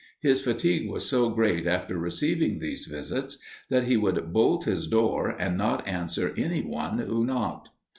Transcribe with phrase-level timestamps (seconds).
[0.19, 3.37] His fatigue was so great after receiving these visits,
[3.69, 7.69] that he would bolt his door, and not answer anyone who knocked.